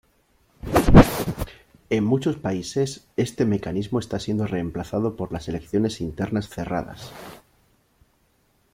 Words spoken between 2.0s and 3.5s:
muchos países, este